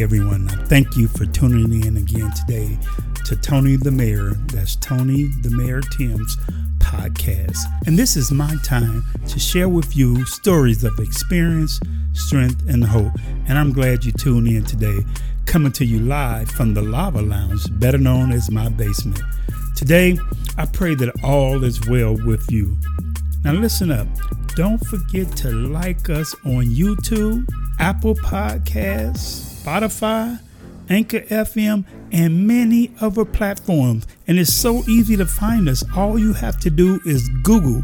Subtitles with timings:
[0.00, 2.78] Everyone, thank you for tuning in again today
[3.24, 4.34] to Tony the Mayor.
[4.52, 6.36] That's Tony the Mayor Timms
[6.78, 7.58] podcast.
[7.84, 11.80] And this is my time to share with you stories of experience,
[12.12, 13.12] strength, and hope.
[13.48, 15.00] And I'm glad you tuned in today,
[15.46, 19.20] coming to you live from the Lava Lounge, better known as my basement.
[19.74, 20.16] Today,
[20.56, 22.78] I pray that all is well with you.
[23.42, 24.06] Now, listen up.
[24.54, 27.46] Don't forget to like us on YouTube
[27.78, 30.40] Apple Podcasts, Spotify,
[30.90, 34.06] Anchor FM, and many other platforms.
[34.26, 35.84] And it's so easy to find us.
[35.96, 37.82] All you have to do is Google.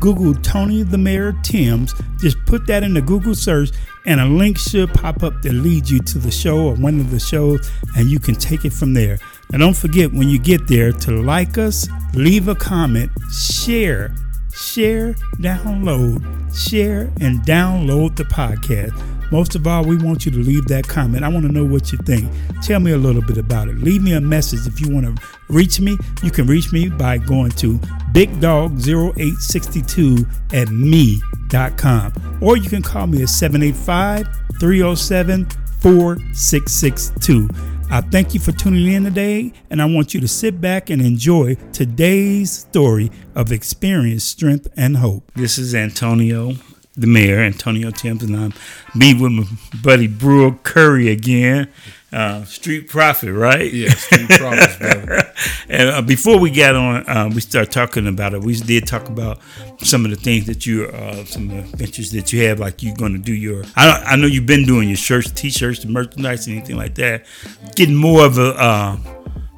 [0.00, 1.94] Google Tony the Mayor Timms.
[2.18, 3.70] Just put that in the Google search,
[4.06, 7.10] and a link should pop up that leads you to the show or one of
[7.10, 9.18] the shows, and you can take it from there.
[9.50, 14.14] Now, don't forget when you get there to like us, leave a comment, share
[14.56, 18.94] share, download, share, and download the podcast.
[19.30, 21.24] Most of all, we want you to leave that comment.
[21.24, 22.30] I want to know what you think.
[22.62, 23.78] Tell me a little bit about it.
[23.78, 25.14] Leave me a message if you want to
[25.48, 25.96] reach me.
[26.22, 27.78] You can reach me by going to
[28.12, 34.26] bigdog0862 at me.com or you can call me at 785
[34.60, 35.46] 307
[35.80, 37.48] 4662.
[37.88, 41.00] I thank you for tuning in today, and I want you to sit back and
[41.00, 45.30] enjoy today's story of experience, strength, and hope.
[45.36, 46.54] This is Antonio,
[46.96, 48.54] the mayor, Antonio Timms, and I'm
[48.94, 49.44] me with my
[49.82, 51.68] buddy Brewel Currie again.
[52.12, 53.70] Uh, Street Prophet, right?
[53.72, 55.32] Yeah, Street Prophet, brother.
[55.68, 58.42] and uh, before we got on, um, we started talking about it.
[58.42, 59.40] We did talk about
[59.78, 62.82] some of the things that you, uh, some of the ventures that you have, like
[62.82, 63.64] you're going to do your.
[63.74, 67.26] I, I know you've been doing your shirts, t-shirts, the merchandise, anything like that.
[67.74, 68.96] Getting more of a uh,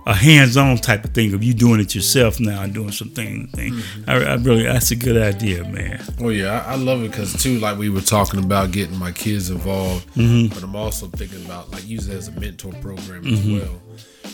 [0.08, 3.46] a hands-on type of thing of you doing it yourself now and doing some thing.
[3.48, 3.74] thing.
[3.74, 4.10] Mm-hmm.
[4.10, 6.02] I, I, really, that's a good idea, man.
[6.18, 9.12] Oh yeah, I, I love it because too, like we were talking about getting my
[9.12, 10.52] kids involved, mm-hmm.
[10.54, 13.58] but I'm also thinking about like using it as a mentor program as mm-hmm.
[13.58, 13.82] well.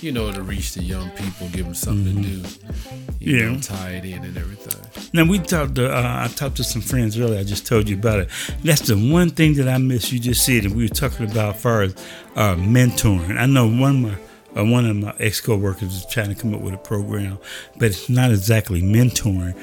[0.00, 3.16] You know, to reach the young people, give them something to mm-hmm.
[3.18, 3.24] do.
[3.24, 5.10] You yeah, know, tie it in and everything.
[5.12, 5.74] Now we talked.
[5.76, 7.40] To, uh, I talked to some friends earlier.
[7.40, 8.28] I just told you about it.
[8.62, 10.12] That's the one thing that I miss.
[10.12, 11.96] You just said, and we were talking about as far as
[12.36, 13.38] uh, mentoring.
[13.38, 14.18] I know one more
[14.62, 17.38] one of my ex co-workers is trying to come up with a program,
[17.76, 19.56] but it's not exactly mentoring.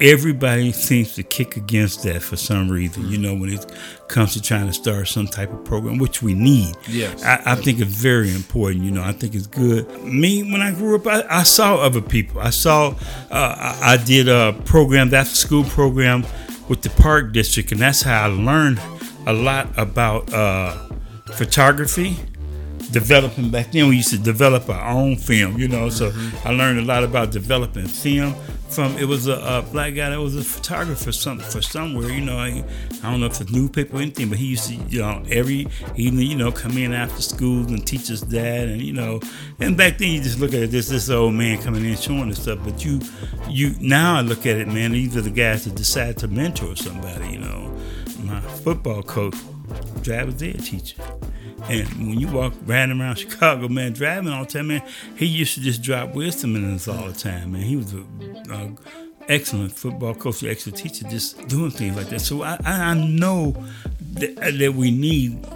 [0.00, 3.64] Everybody seems to kick against that for some reason, you know, when it
[4.08, 6.74] comes to trying to start some type of program, which we need.
[6.88, 7.22] Yes.
[7.22, 9.88] I, I think it's very important, you know, I think it's good.
[10.02, 12.40] Me, when I grew up, I, I saw other people.
[12.40, 12.88] I saw,
[13.30, 16.26] uh, I, I did a program, after school program
[16.68, 18.80] with the Park District, and that's how I learned
[19.28, 20.76] a lot about uh,
[21.32, 22.16] photography
[22.94, 26.48] developing back then we used to develop our own film you know so mm-hmm.
[26.48, 28.32] i learned a lot about developing film
[28.68, 32.20] from it was a, a, black guy that was a photographer some for somewhere you
[32.20, 32.64] know I,
[33.02, 35.66] I don't know if it's newspaper or anything but he used to you know every
[35.96, 39.20] evening you know come in after school and teach us that and you know
[39.58, 42.42] and back then you just look at this this old man coming in showing us
[42.42, 43.00] stuff but you
[43.48, 46.76] you now i look at it man these are the guys that decide to mentor
[46.76, 47.76] somebody you know
[48.22, 49.34] my football coach
[50.02, 51.02] Drab was their teacher
[51.68, 54.82] and when you walk riding around Chicago, man, driving all the time, man,
[55.16, 57.62] he used to just drop wisdom in us all the time, man.
[57.62, 58.04] He was a,
[58.50, 58.70] a
[59.28, 62.20] excellent football coach, an excellent teacher, just doing things like that.
[62.20, 63.56] So I, I know
[64.14, 65.46] that, that we need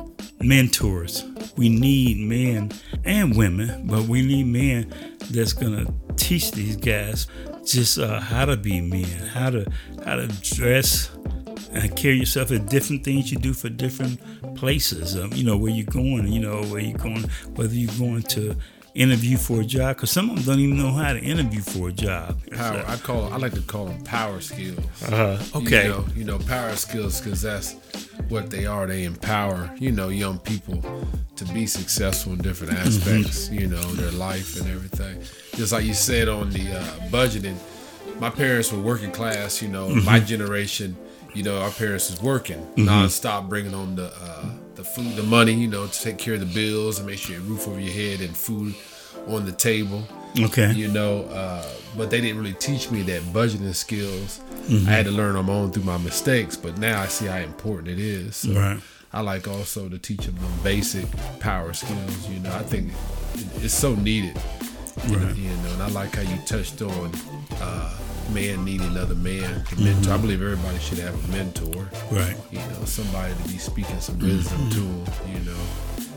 [0.40, 1.24] mentors.
[1.56, 2.70] We need men
[3.04, 4.92] and women, but we need men
[5.30, 5.86] that's gonna
[6.16, 7.26] teach these guys
[7.64, 9.70] just uh, how to be men, how to
[10.04, 11.10] how to dress
[11.86, 14.20] carry yourself as different things you do for different
[14.56, 15.16] places.
[15.16, 16.26] Um, you know where you're going.
[16.32, 17.24] You know where you're going.
[17.54, 18.56] Whether you're going to
[18.94, 21.88] interview for a job, because some of them don't even know how to interview for
[21.88, 22.40] a job.
[22.52, 22.84] Power.
[22.86, 23.32] I call.
[23.32, 24.78] I like to call them power skills.
[25.04, 25.38] Uh-huh.
[25.58, 25.84] okay.
[25.84, 27.74] You know, you know power skills because that's
[28.28, 28.86] what they are.
[28.86, 30.82] They empower you know young people
[31.36, 32.88] to be successful in different mm-hmm.
[32.88, 33.48] aspects.
[33.48, 33.58] Mm-hmm.
[33.58, 35.22] You know their life and everything.
[35.54, 37.56] Just like you said on the uh, budgeting.
[38.18, 39.62] My parents were working class.
[39.62, 40.04] You know, mm-hmm.
[40.04, 40.96] my generation
[41.38, 42.88] you know, our parents is working mm-hmm.
[42.88, 44.44] nonstop, bringing home the uh,
[44.74, 47.36] the food, the money, you know, to take care of the bills and make sure
[47.36, 48.74] you have roof over your head and food
[49.28, 50.02] on the table.
[50.36, 50.72] Okay.
[50.72, 51.64] You know, uh,
[51.96, 54.40] but they didn't really teach me that budgeting skills.
[54.66, 54.88] Mm-hmm.
[54.88, 57.38] I had to learn on my own through my mistakes, but now I see how
[57.38, 58.36] important it is.
[58.36, 58.80] So Right.
[59.12, 61.06] I like also to teach them them basic
[61.38, 62.28] power skills.
[62.28, 62.92] You know, I think
[63.62, 64.36] it's so needed.
[65.06, 65.36] You, know, Right.
[65.36, 67.12] you know, and I like how you touched on
[67.60, 67.94] uh,
[68.32, 70.12] man needing another man to mentor.
[70.12, 72.36] I believe everybody should have a mentor Right.
[72.50, 75.58] you know, somebody to be speaking some wisdom to them, you know.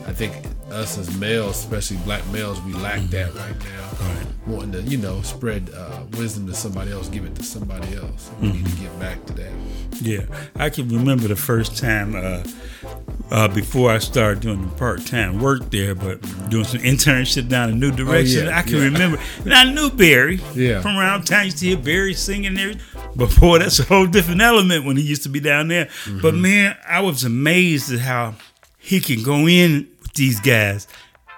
[0.06, 0.34] I think
[0.72, 3.88] us as males, especially black males, we lack that right now.
[4.08, 4.26] Right.
[4.48, 8.28] Wanting to, you know, spread uh, wisdom to somebody else, give it to somebody else.
[8.40, 9.52] We need to get back to that.
[10.00, 10.22] Yeah,
[10.56, 12.42] I can remember the first time uh,
[13.32, 16.20] uh, before I started doing the part time work there, but
[16.50, 18.46] doing some internship down in New Direction.
[18.46, 18.84] Oh, yeah, I can yeah.
[18.84, 20.80] remember, and I knew Barry Yeah.
[20.82, 21.40] from around town.
[21.40, 22.74] I used to hear Barry singing there.
[23.16, 25.88] But boy, that's a whole different element when he used to be down there.
[26.20, 26.42] But Mm-hmm.
[26.42, 28.34] man, I was amazed at how
[28.78, 30.86] he can go in with these guys.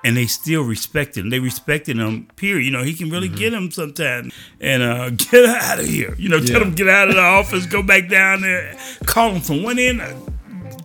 [0.06, 1.30] And they still respected him.
[1.30, 2.26] They respected him.
[2.36, 2.66] Period.
[2.66, 3.38] You know, he can really Mm-hmm.
[3.38, 6.14] get them sometimes and uh, get out of here.
[6.18, 6.66] You know, tell Yeah.
[6.66, 8.76] him get out of the office, go back down there,
[9.06, 10.02] call him from one end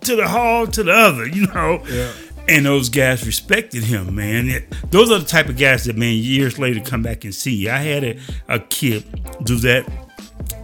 [0.01, 1.27] to the hall to the other.
[1.27, 2.11] You know, Yeah.
[2.47, 4.49] and those guys respected him, man.
[4.49, 7.69] It- those are the type of guys that, man, years later come back and see.
[7.69, 8.17] I had a,
[8.47, 9.03] a kid
[9.43, 9.85] do that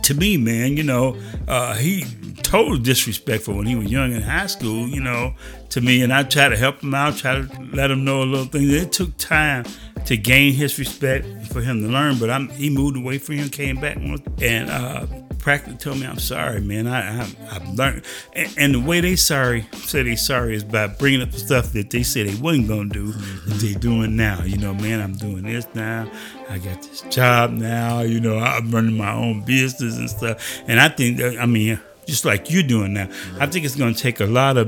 [0.03, 0.77] to me, man.
[0.77, 1.17] You know,
[1.47, 2.05] uh, he
[2.43, 4.87] totally disrespectful when he was young in high school.
[4.87, 5.33] You know,
[5.69, 8.25] to me, and I try to help him out, try to let him know a
[8.25, 8.69] little thing.
[8.69, 9.65] It took time
[10.05, 13.49] to gain his respect for him to learn, but I'm, he moved away from him,
[13.49, 15.05] came back, and uh,
[15.45, 16.87] practically told me, "I'm sorry, man.
[16.87, 18.01] I, I I've learned."
[18.33, 21.71] And, and the way they sorry say they sorry is by bringing up the stuff
[21.73, 24.41] that they said they wasn't gonna do that they doing now.
[24.43, 26.09] You know, man, I'm doing this now.
[26.49, 28.01] I got this job now.
[28.01, 30.61] You know, I'm running my own business and stuff.
[30.67, 33.07] And I think, that, I mean, just like you're doing now,
[33.39, 34.67] I think it's gonna take a lot of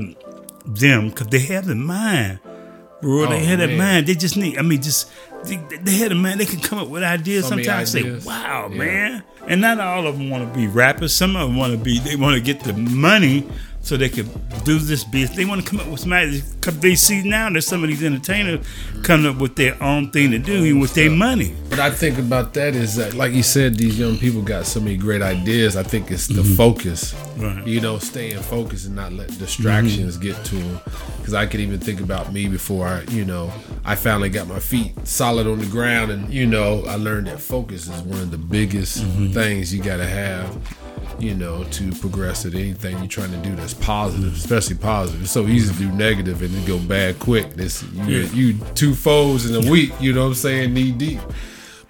[0.64, 2.38] them because they have in mind.
[3.02, 3.78] Bro, they Oh, had in man.
[3.78, 4.06] mind.
[4.06, 4.58] They just need.
[4.58, 5.08] I mean, just
[5.44, 6.40] they, they had in mind.
[6.40, 7.44] They can come up with ideas.
[7.44, 8.24] So Sometimes ideas.
[8.24, 8.76] say, "Wow, Yeah.
[8.78, 11.14] man!" And not all of them want to be rappers.
[11.14, 11.98] Some of them want to be.
[11.98, 13.48] They want to get the money
[13.80, 14.26] so they can
[14.64, 15.36] do this business.
[15.36, 18.02] They want to come up with some because they see now that some of these
[18.02, 18.66] entertainers
[19.02, 21.54] coming up with their own thing to do with their money.
[21.68, 24.80] What I think about that is that, like you said, these young people got so
[24.80, 25.76] many great ideas.
[25.76, 26.54] I think it's the mm-hmm.
[26.54, 27.14] focus.
[27.36, 27.66] Right.
[27.66, 30.26] You know, staying focused and not let distractions mm-hmm.
[30.26, 30.80] get to them.
[31.18, 33.52] Because I could even think about me before I, you know,
[33.84, 37.40] I finally got my feet solid on the ground, and you know, I learned that
[37.40, 39.32] focus is one of the biggest mm-hmm.
[39.32, 40.77] things you got to have.
[41.18, 45.22] You know, to progress at anything you're trying to do that's positive, especially positive.
[45.22, 47.54] It's so easy to do negative and it go bad quick.
[47.54, 48.32] This you, Yeah.
[48.32, 49.92] you two foes in a week.
[50.00, 50.74] You know what I'm saying?
[50.74, 51.20] Knee deep.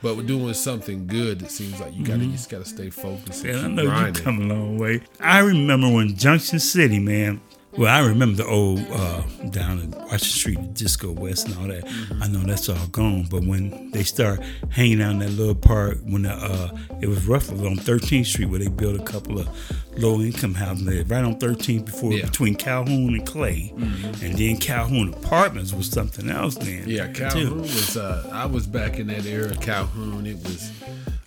[0.01, 1.43] But we're doing something good.
[1.43, 2.33] It seems like you gotta you mm-hmm.
[2.37, 4.23] just gotta stay focused and And I know you grinding.
[4.23, 5.01] come a long way.
[5.21, 7.41] I remember when Junction City, man.
[7.79, 11.85] Well, I remember the old uh, down in Washington Street, Disco West, and all that.
[11.85, 12.23] Mm-hmm.
[12.23, 13.29] I know that's all gone.
[13.31, 14.41] But when they start
[14.71, 18.47] hanging out in that little park, when the, uh, it was roughly on 13th Street,
[18.47, 19.49] where they built a couple of
[19.97, 22.19] low income houses there, right on 13th before Yeah.
[22.19, 22.27] Mm-hmm.
[22.31, 26.57] between Calhoun and Clay, and then Calhoun Apartments was something else.
[26.57, 27.13] Then Yeah, too.
[27.13, 27.97] Calhoun was.
[27.97, 29.55] Uh, I was back in that era.
[29.55, 30.27] Calhoun.
[30.27, 30.73] It was.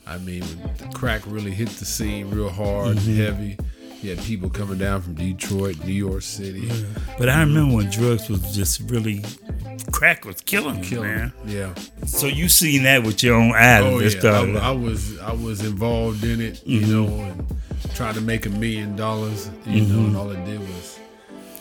[0.05, 0.43] I mean,
[0.79, 3.15] the crack really hit the scene real hard, Mm-hmm.
[3.15, 3.57] heavy.
[4.01, 6.69] You had people coming down from Detroit, New York City,
[7.19, 9.23] But I remember when drugs was just really
[9.91, 11.33] crack was killing, me, man.
[11.45, 11.73] Yeah.
[12.07, 13.83] So you seen that with your own eyes?
[13.83, 14.59] Oh yeah.
[14.59, 15.19] I, I was.
[15.19, 16.65] I was involved in it.
[16.65, 16.91] You Mm-hmm.
[16.91, 17.45] know, and
[17.95, 19.49] trying to make a million dollars.
[19.67, 20.05] You know, Mm-hmm.
[20.07, 20.99] and all it did was,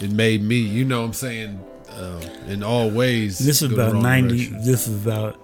[0.00, 0.56] it made me.
[0.56, 1.60] You know, what I'm saying,
[1.90, 3.38] um, in all ways.
[3.38, 4.46] This is about ninety.
[4.46, 4.64] direction.
[4.64, 5.38] This is about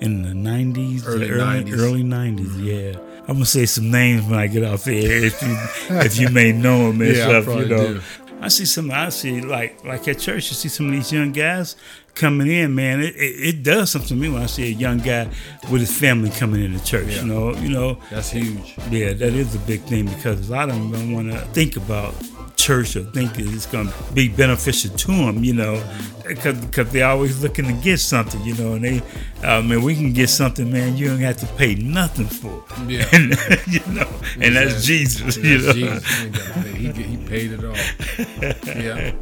[0.00, 1.78] in the nineties, Early early 90s.
[1.78, 5.40] early 90s Yeah, I'm gonna say some names when I get off the air if
[5.42, 5.56] you
[5.98, 7.44] if you may know them and Yeah, I stuff.
[7.44, 8.00] probably You know, do.
[8.40, 8.90] I see some.
[8.90, 11.76] I see like like at church, you see some of these young guys
[12.16, 12.74] coming in.
[12.74, 13.20] Man, it, it,
[13.56, 15.28] it does something to me when I see a young guy
[15.70, 17.06] with his family coming into church.
[17.14, 17.20] Yeah.
[17.22, 17.98] You know, you know.
[18.10, 18.74] That's huge.
[18.90, 21.76] Yeah, that is a big thing because a lot of them don't want to think
[21.76, 22.14] about
[22.62, 25.82] church or think it's going to be beneficial to them, you know,
[26.26, 29.02] because they're always looking to get something, you know, and they,
[29.42, 32.64] uh, man, we can get something, man, you don't have to pay nothing for.
[32.86, 33.06] Yeah.
[33.12, 34.08] And, you know,
[34.40, 35.34] and that's Exactly.
[35.34, 35.98] Jesus, Yeah, you know.
[35.98, 36.64] Jesus.
[36.76, 37.76] He, he, he paid it all.
[38.82, 39.12] Yeah.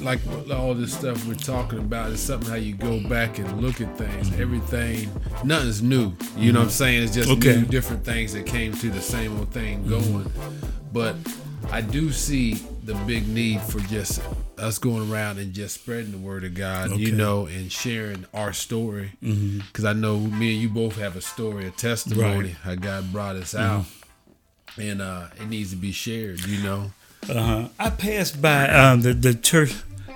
[0.00, 3.80] Like all this stuff we're talking about is something how you go back and look
[3.80, 4.30] at things.
[4.30, 4.42] Mm-hmm.
[4.42, 5.10] Everything,
[5.44, 6.12] nothing's new.
[6.36, 6.70] You know what I'm mm-hmm.
[6.70, 7.02] saying?
[7.04, 7.56] It's just Okay.
[7.56, 10.12] new, different things that came to the same old thing mm-hmm.
[10.12, 10.32] going.
[10.92, 11.16] But
[11.72, 14.20] I do see the big need for just
[14.58, 18.52] us going around and just spreading the word of God, you know, and sharing our
[18.52, 19.12] story.
[19.20, 22.56] Because I know me and you both have a story, a testimony, Right.
[22.62, 23.86] how God brought us out
[24.78, 26.44] and uh, it needs to be shared.
[26.44, 26.92] You know,
[27.28, 27.68] Uh-huh.
[27.78, 29.74] I passed by um, the the church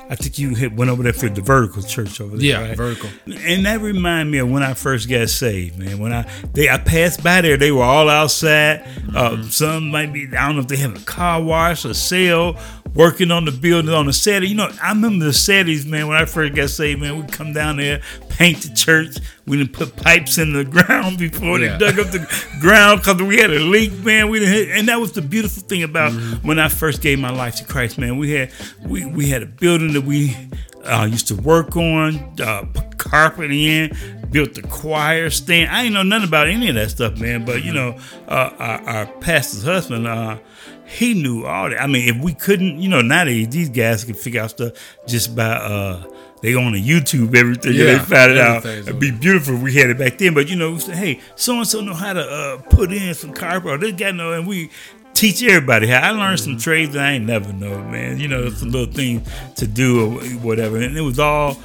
[0.08, 2.46] I think you hit, went over there for the vertical church over there.
[2.46, 2.76] Yeah, right?
[2.76, 3.10] vertical.
[3.26, 5.98] And that reminded me of when I first got saved, man.
[5.98, 8.80] When I they I passed by there, they were all outside.
[9.14, 9.42] Uh, Mm-hmm.
[9.48, 12.56] some might be I don't know if they have a car wash or sale,
[12.94, 14.48] working on the building on the Saturday.
[14.48, 16.06] You know, I remember the Saturdays, man.
[16.06, 19.16] When I first got saved, man, we'd come down there, paint the church.
[19.46, 21.76] We didn't put pipes in the ground before Yeah.
[21.78, 22.26] they dug up the
[22.60, 24.28] ground because we had a leak, man.
[24.28, 26.46] We didn't, hit, and that was the beautiful thing about Mm-hmm.
[26.46, 28.18] when I first gave my life to Christ, man.
[28.18, 28.50] We had
[28.84, 30.36] we we had a building that we
[30.84, 33.96] uh, used to work on, uh, put carpet in,
[34.30, 35.70] built the choir stand.
[35.70, 37.44] I ain't know nothing about any of that stuff, man.
[37.44, 37.98] But you know,
[38.28, 40.38] uh, our, our pastor's husband, uh,
[40.86, 41.80] he knew all that.
[41.82, 44.72] I mean, if we couldn't, you know, nowadays these guys can figure out stuff
[45.08, 46.04] just by uh,
[46.46, 47.74] they go on the YouTube everything.
[47.74, 48.64] Yeah, they found it out.
[48.64, 50.32] It'd be beautiful if we had it back then.
[50.32, 53.12] But you know, we say, hey, so and so know how to uh, put in
[53.14, 53.68] some carpet.
[53.68, 54.70] Or this guy know, and we
[55.12, 56.00] teach everybody how.
[56.02, 58.20] I learned some trades that I ain't never know, man.
[58.20, 61.58] You know, some little things to do or whatever, and it was all.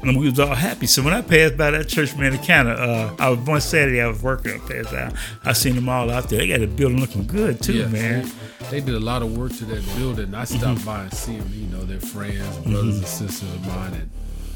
[0.00, 0.86] And we was all happy.
[0.86, 2.78] So when I passed by that church, man, it kind of.
[2.78, 4.00] Uh, I was one Saturday.
[4.00, 4.52] I was working.
[4.52, 5.12] I passed out.
[5.44, 6.38] I seen them all out there.
[6.38, 8.30] They got the building looking good too, Yeah, man.
[8.70, 10.34] They, they did a lot of work to that building.
[10.36, 10.58] I Mm-hmm.
[10.58, 11.50] stopped by and see them.
[11.52, 14.10] You know, they're friends, brothers and sisters of mine, and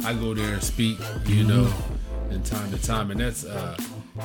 [0.04, 0.98] I go there and speak.
[1.26, 2.32] You know, Mm-hmm.
[2.32, 3.76] in time to time, and that's uh,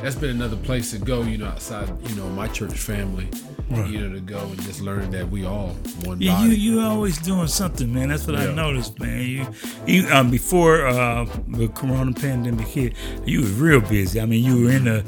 [0.01, 1.24] that's been another place to go.
[1.24, 3.27] You know, outside you know my church family.
[3.69, 3.89] Right.
[3.89, 5.72] You know, to go and just learn that we all
[6.05, 6.55] one Yeah, body.
[6.55, 8.07] you you always doing something, man.
[8.07, 9.19] That's what I noticed, man.
[9.27, 9.46] You,
[9.86, 12.93] you um, before uh, the Corona pandemic hit,
[13.25, 14.22] you was real busy.
[14.22, 15.03] I mean, you were in the.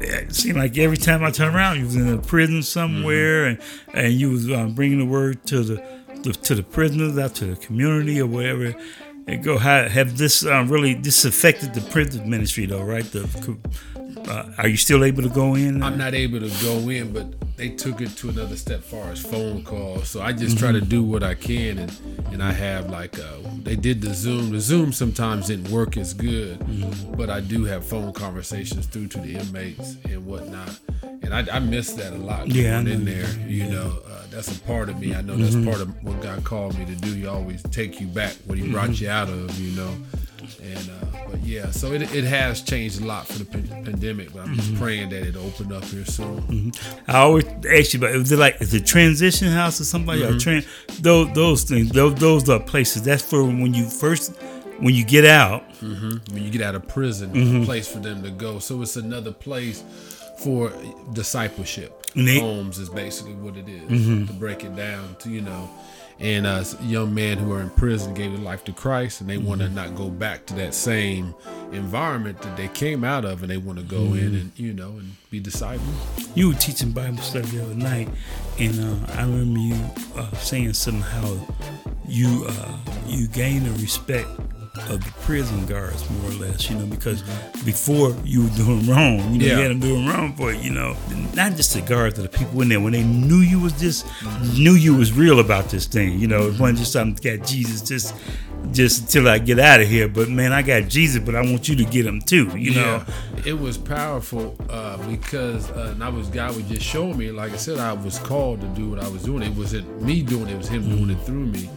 [0.00, 3.58] It seemed like every time I turned around, you was in a prison somewhere, and
[3.94, 5.74] and you was um, bringing the word to the,
[6.24, 8.74] the to the prisoners, out to the community or whatever.
[9.26, 9.58] And go.
[9.58, 12.82] How have this um, really this affected the prison ministry though?
[12.82, 13.04] Right?
[13.04, 13.58] The
[14.28, 15.82] uh, are you still able to go in?
[15.82, 19.20] I'm not able to go in, but they took it to another step far as
[19.20, 20.08] phone calls.
[20.08, 22.00] So I just try to do what I can, and
[22.32, 24.50] and I have like uh, they did the Zoom.
[24.50, 26.64] The Zoom sometimes didn't work as good,
[27.16, 30.78] but I do have phone conversations through to the inmates and whatnot.
[31.30, 32.48] And I, I miss that a lot.
[32.48, 35.14] Yeah, going in there, you know, uh, that's a part of me.
[35.14, 37.12] I know that's part of what God called me to do.
[37.12, 39.94] He always take you back what He brought you out of, you know.
[40.62, 44.32] And uh, but yeah, so it, it has changed a lot for the pan- pandemic.
[44.32, 46.72] But I'm just praying that it open up here soon.
[47.06, 50.18] I always ask you about is it like is it transition house or something like
[50.20, 50.32] Mm-hmm.
[50.38, 50.64] that?
[50.64, 53.02] Tran- those those things those those are places.
[53.02, 54.34] That's for when you first
[54.80, 55.62] when you get out.
[55.80, 57.62] when you get out of prison, Mm-hmm.
[57.62, 58.58] a place for them to go.
[58.58, 59.84] So it's another place
[60.42, 60.72] for
[61.12, 62.06] discipleship.
[62.14, 64.26] They- Homes is basically what it is, Mm-hmm.
[64.26, 65.70] to break it down to you know.
[66.18, 69.38] And uh, young men who are in prison gave their life to Christ, and they
[69.38, 69.74] want to Mm-hmm.
[69.76, 71.34] not go back to that same
[71.72, 74.18] environment that they came out of, and they want to go Mm-hmm.
[74.18, 75.88] in and you know and be disciples.
[76.34, 78.08] You were teaching Bible study the other night,
[78.58, 79.76] and uh, I remember you
[80.16, 81.38] uh, saying somehow
[82.08, 84.28] you uh, you gained the respect
[84.88, 87.22] of the prison guards more or less, you know, because
[87.64, 89.56] before you were doing wrong, you know, Yeah.
[89.56, 90.96] you had them doing wrong for it, you know,
[91.34, 94.06] not just the guards, but the people in there when they knew you was just
[94.56, 97.82] knew you was real about this thing, you know, it wasn't just something got Jesus
[97.82, 98.14] just
[98.72, 101.66] just until I get out of here, but man, I got Jesus, but I want
[101.68, 103.02] you to get him too, you know.
[103.06, 107.30] Yeah, it was powerful uh, because uh, and I was God was just showing me.
[107.30, 109.42] Like I said, I was called to do what I was doing.
[109.42, 111.70] It wasn't me doing it; it was Him doing it through me.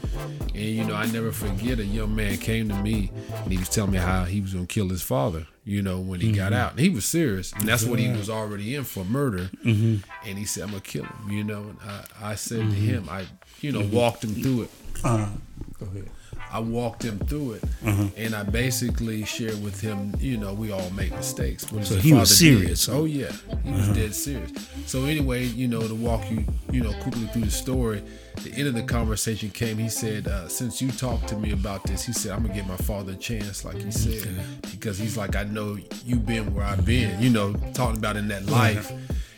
[0.54, 3.12] And you know, I never forget a young man came to me
[3.44, 5.48] and he was telling me how he was to kill his father.
[5.66, 6.62] You know, when he got mm-hmm.
[6.62, 9.50] out, and he was serious, and that's what he was already in for murder.
[9.64, 10.08] Mm-hmm.
[10.28, 12.74] And he said, "I'm gonna kill him." You know, and I, I said to mm-hmm.
[12.74, 13.28] him, I,
[13.62, 14.70] you know, walked him through it.
[15.06, 15.30] Uh,
[15.80, 16.10] go ahead.
[16.54, 18.08] I walked him through it, Uh-huh.
[18.16, 20.14] and I basically shared with him.
[20.20, 21.72] You know, we all make mistakes.
[21.72, 22.60] What So he was father did.
[22.60, 22.90] serious.
[22.90, 23.32] Oh yeah,
[23.66, 24.52] he was dead serious.
[24.86, 28.04] So anyway, you know, to walk you, you know, quickly through the story.
[28.44, 29.78] The end of the conversation came.
[29.78, 32.68] He said, uh, "Since you talked to me about this, he said I'm gonna give
[32.68, 34.28] my father a chance, like he said,
[34.72, 37.22] because he's like, I know you've been where I've been.
[37.22, 38.92] You know, talking about in that life."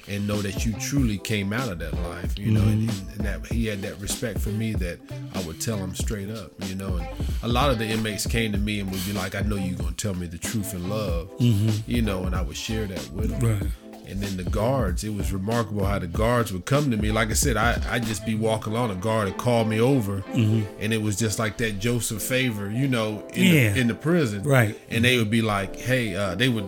[0.08, 3.10] And know that you truly came out of that life, you know, and, mm-hmm.
[3.12, 5.00] and that he had that respect for me that
[5.34, 6.98] I would tell him straight up, you know.
[6.98, 7.08] And
[7.44, 9.78] a lot of the inmates came to me and would be like, "I know you're
[9.78, 11.70] gonna tell me the truth in love," mm-hmm.
[11.90, 13.60] you know, and I would share that with them.
[13.60, 13.72] Right.
[14.08, 17.12] And then the guards, it was remarkable how the guards would come to me.
[17.12, 20.18] Like I said, I I just be walking along, a guard would call me over,
[20.22, 20.62] mm-hmm.
[20.80, 23.74] and it was just like that Joseph favor, you know, in, Yeah.
[23.74, 24.80] the, in the prison, Right.
[24.90, 26.68] And they would be like, "Hey," uh, they would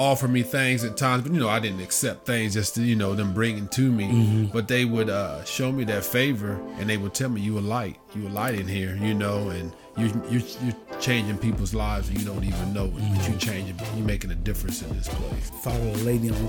[0.00, 2.96] offer me things at times, but you know, I didn't accept things just to, you
[2.96, 4.04] know, them bringing to me.
[4.06, 4.44] Mm-hmm.
[4.46, 7.60] But they would uh, show me that favor and they would tell me, you a
[7.60, 12.08] light, you a light in here, you know, and you, you, you're changing people's lives
[12.08, 15.06] and you don't even know it, but you're changing, you're making a difference in this
[15.08, 15.50] place.
[15.62, 16.48] Follow a lady on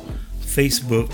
[0.51, 1.11] Facebook,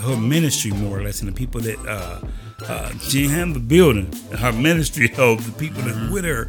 [0.00, 2.20] her ministry more or less, and the people that uh,
[2.64, 4.10] uh, she didn't have a building.
[4.38, 6.48] Her ministry helped the people that with her.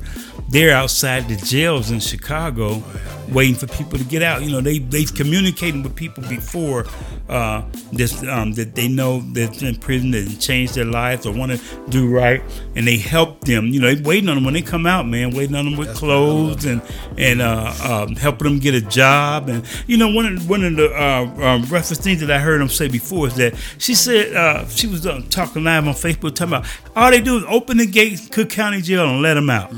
[0.50, 2.82] They're outside the jails in Chicago,
[3.30, 4.42] waiting for people to get out.
[4.44, 6.86] You know, they they've communicated with people before
[7.28, 11.52] uh, this um, that they know that's in prison that changed their lives or want
[11.52, 12.42] to do right,
[12.76, 13.68] and they help them.
[13.68, 15.32] You know, they waiting on them when they come out, man.
[15.32, 16.82] Waiting on them with That's clothes and
[17.18, 19.50] and uh, um, helping them get a job.
[19.50, 22.62] And you know, one of one of the uh, uh, reference things that I heard
[22.62, 26.36] them say before is that she said uh, she was uh, talking live on Facebook
[26.36, 26.66] talking about
[26.96, 29.72] all they do is open the gates, Cook County Jail, and let them out.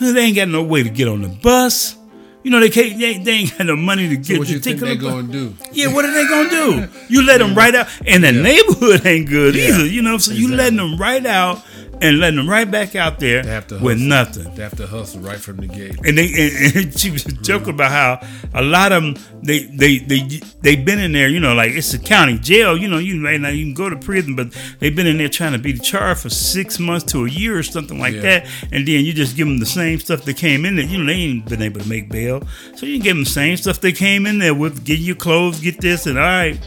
[0.00, 1.96] They ain't got no way to get on the bus.
[2.42, 2.98] You know, they can't.
[2.98, 4.26] They, they ain't got no money to get.
[4.34, 5.54] So what you think they gonna do?
[5.72, 6.88] Yeah, what are they gonna do?
[7.10, 9.68] You let them right out, and the neighborhood ain't good Yeah.
[9.68, 9.86] either.
[9.86, 10.56] You know, so you Exactly.
[10.56, 11.62] letting them right out
[12.02, 14.54] and letting them right back out there They have to with nothing.
[14.54, 15.96] They have to hustle right from the gate.
[16.04, 19.98] And they and, and she was joking about how a lot of them they they
[19.98, 20.20] they
[20.62, 21.28] they been in there.
[21.28, 22.76] You know, like it's a county jail.
[22.76, 25.52] You know, you may not even go to prison, but they've been in there trying
[25.52, 28.22] to be charged for six months to a year or something like Yeah.
[28.22, 28.46] that.
[28.72, 30.84] And then you just give them the same stuff they came in there.
[30.86, 32.42] You know, they ain't been able to make bail,
[32.76, 34.84] so you give them the same stuff they came in there with.
[34.84, 36.58] Get your clothes, get this, and all right.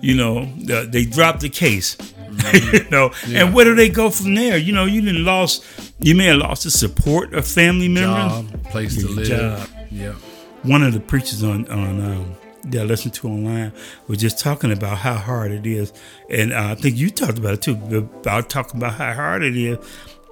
[0.00, 1.96] You know, uh, they dropped the case.
[2.72, 3.44] you know, Yeah.
[3.44, 4.56] and where do they go from there?
[4.58, 5.64] You know, you didn't lost.
[6.00, 9.26] You may have lost the support of family members Job, place to live.
[9.28, 9.68] job.
[9.90, 10.12] Yeah.
[10.62, 13.72] one of the preachers on on um, that I listened to online
[14.08, 15.92] was just talking about how hard it is,
[16.30, 17.74] and uh, I think you talked about it too.
[17.96, 19.78] About talking about how hard it is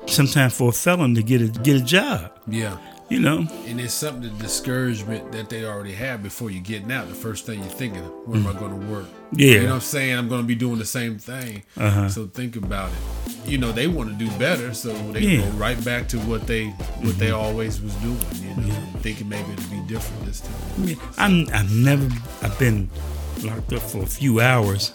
[0.06, 2.32] sometimes for a felon to get a get a job.
[2.48, 2.76] Yeah.
[3.08, 7.08] You know, And it's something the discouragement that they already have before you getting out.
[7.08, 9.04] The first thing you're thinking, where am I going to work?
[9.32, 9.46] Yeah.
[9.48, 10.16] You know what I'm saying?
[10.18, 11.62] I'm going to be doing the same thing.
[11.76, 12.08] Uh-huh.
[12.08, 13.48] So think about it.
[13.50, 15.40] You know, they want to do better, so they Yeah.
[15.42, 15.50] Mm-hmm.
[15.50, 16.68] go right back to what they
[17.02, 18.18] what they always was doing.
[18.40, 20.54] You know, thinking maybe it'll be different this time.
[20.76, 22.08] I mean, I'm I've never
[22.42, 22.88] I've been
[23.42, 24.94] locked up for a few hours.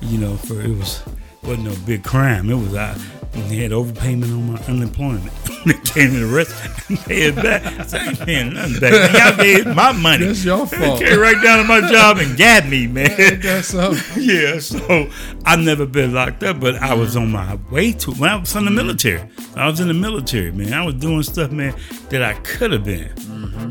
[0.00, 1.02] You know, for it was
[1.46, 2.50] wasn't no big crime.
[2.50, 2.94] It was I
[3.38, 5.32] had overpayment on my unemployment.
[5.66, 7.88] they came and arrested and paid it back.
[7.88, 9.12] Said, I ain't paying nothing back.
[9.12, 10.26] Y'all gave my money.
[10.26, 11.00] That's your fault.
[11.00, 13.40] They came right down to my job and got me, man.
[13.40, 14.02] That's something.
[14.22, 15.08] yeah, so
[15.44, 18.54] I've never been locked up, but I was on my way to when I was
[18.56, 19.28] in the military.
[19.54, 20.72] I was in the military, man.
[20.72, 21.74] I was doing stuff, man,
[22.08, 23.12] that I could have been.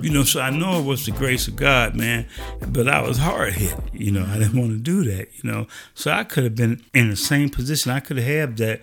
[0.02, 2.28] You know, so I know it was the grace of God, man.
[2.68, 3.76] But I was hard hit.
[3.94, 5.28] You know, I didn't want to do that.
[5.42, 7.92] You know, so I could have been in the same position.
[7.92, 8.82] I could have had that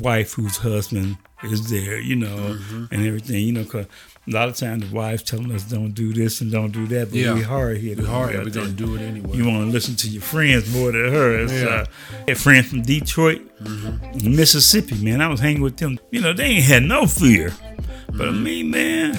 [0.00, 2.00] wife whose husband is there.
[2.00, 2.84] You know, mm-hmm.
[2.90, 3.44] and everything.
[3.44, 3.86] You know, because.
[4.28, 7.10] A lot of times the wives telling us don't do this and don't do that,
[7.10, 7.34] but Yeah.
[7.34, 7.98] we hard hit.
[7.98, 8.36] We hard.
[8.36, 9.36] We're gonna do it anyway.
[9.36, 11.52] You want to listen to your friends more than hers.
[11.52, 11.66] Yeah.
[11.66, 11.84] Uh,
[12.28, 14.36] had friends from Detroit, mm-hmm.
[14.36, 15.20] Mississippi, man.
[15.20, 15.98] I was hanging with them.
[16.12, 17.52] You know, they ain't had no fear.
[18.06, 18.44] But mm-hmm.
[18.44, 19.18] me, man,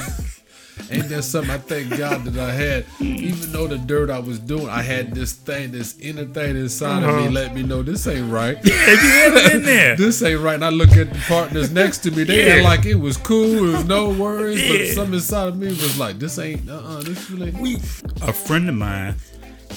[0.93, 2.86] Ain't that something I thank God that I had?
[2.99, 7.03] Even though the dirt I was doing, I had this thing, this inner thing inside
[7.03, 7.21] of Uh-huh.
[7.23, 8.58] me let me know this ain't right.
[8.63, 9.95] yeah, you had it in there.
[10.03, 10.56] This ain't right.
[10.56, 12.23] And I look at the partners next to me.
[12.25, 12.53] They Yeah.
[12.56, 13.69] act like it was cool.
[13.69, 14.62] It was no worries.
[14.69, 14.93] But Yeah.
[14.93, 17.51] something inside of me was like, this ain't, uh uh this really.
[17.51, 17.75] we
[18.21, 19.15] a friend of mine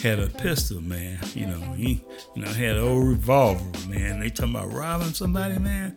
[0.03, 1.19] had a pistol, man.
[1.35, 4.21] You know, he you know had an old revolver, man.
[4.21, 5.95] They talking about robbing somebody, man.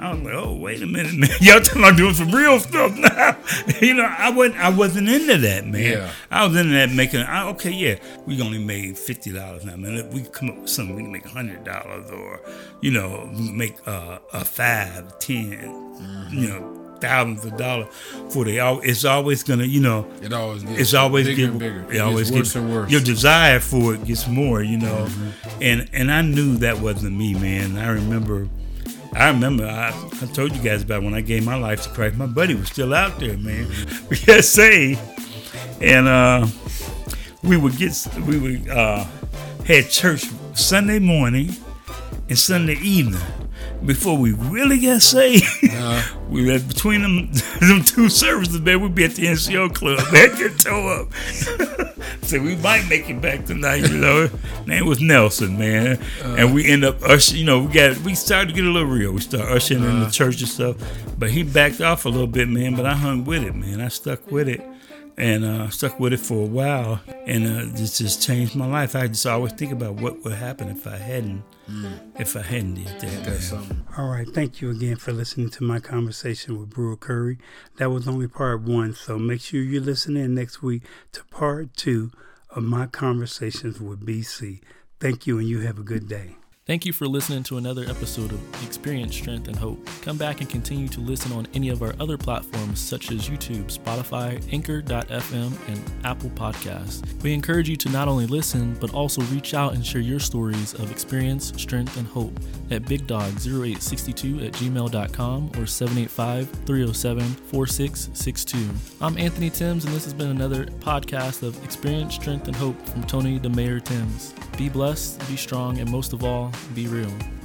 [0.00, 1.30] I was like, oh wait a minute, man.
[1.40, 3.36] Y'all talking about doing some real stuff now.
[3.80, 5.82] you know, I wasn't I wasn't into that, man.
[5.82, 6.12] Yeah.
[6.30, 7.20] I was into that making.
[7.20, 9.94] I, okay, yeah, we only made fifty dollars now, man.
[9.94, 12.40] If we come up with something, we can make hundred dollars, or
[12.80, 15.50] you know, make uh, a five, ten,
[16.30, 16.74] you know.
[17.00, 17.86] Thousands of dollars
[18.30, 18.58] for the.
[18.82, 21.92] It's always gonna, you know, It always gets it's always bigger get, and bigger.
[21.92, 22.90] It always gets worse gets and worse.
[22.90, 25.06] Your desire for it gets more, you know.
[25.06, 25.62] Mm-hmm.
[25.62, 27.78] And and I knew that wasn't me, man.
[27.78, 28.48] I remember,
[29.14, 29.66] I remember.
[29.66, 32.16] I, I told you guys about when I gave my life to Christ.
[32.16, 33.68] My buddy was still out there, man.
[34.10, 35.00] We got saved,
[35.80, 36.46] and uh,
[37.42, 39.04] we would get we would uh,
[39.66, 41.50] had church Sunday morning
[42.28, 43.20] and Sunday evening.
[43.84, 48.94] Before we really got saved, Uh, we had between them them two services, man, we'd
[48.94, 51.12] be at the NCO club, man, get toe up.
[52.24, 54.28] so we might make it back tonight, you know.
[54.66, 56.00] Name was Nelson, man.
[56.24, 58.88] and we end up usher, you know, we got we started to get a little
[58.88, 59.12] real.
[59.12, 60.76] We started ushering in the church and stuff.
[61.18, 62.74] But he backed off a little bit, man.
[62.74, 63.80] But I hung with it, man.
[63.80, 64.60] I stuck with it.
[65.16, 68.94] And uh, stuck with it for a while, and uh, this just changed my life.
[68.94, 71.42] I just always think about what would happen if I hadn't,
[72.16, 73.02] if I hadn't did that.
[73.02, 73.22] man.
[73.24, 73.84] that's something.
[73.96, 74.28] All right.
[74.28, 77.38] Thank you again for listening to my conversation with Brewel Currie.
[77.76, 78.94] That was only part one.
[78.94, 82.10] So make sure you listen in next week to part two
[82.50, 84.60] of my conversations with BC.
[85.00, 86.36] Thank you, and you have a good day.
[86.68, 89.88] Thank you for listening to another episode of Experience Strength and Hope.
[90.02, 93.74] Come back and continue to listen on any of our other platforms such as YouTube,
[93.74, 97.22] Spotify, Anchor.fm, and Apple Podcasts.
[97.22, 100.74] We encourage you to not only listen, but also reach out and share your stories
[100.74, 102.38] of experience, strength, and hope
[102.70, 108.68] at bigdog0862 at gmail.com or 785 307 4662.
[109.00, 113.04] I'm Anthony Timms, and this has been another podcast of Experience, Strength, and Hope from
[113.04, 114.34] Tony the Mayor Timms.
[114.58, 117.37] Be blessed, be strong, and most of all, be real.